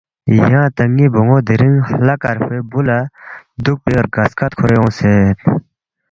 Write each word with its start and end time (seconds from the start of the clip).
”یا 0.53 0.63
تا 0.75 0.83
ن٘ی 0.95 1.05
بون٘و 1.13 1.37
دِرنگ 1.47 1.77
ہلہ 1.87 2.15
کرفوے 2.21 2.59
بُو 2.69 2.79
لہ 2.87 2.97
دُوکپی 3.63 3.91
رگہ 4.03 4.23
سکت 4.31 4.51
کُھورے 4.57 4.75
اونگسید“ 4.79 5.35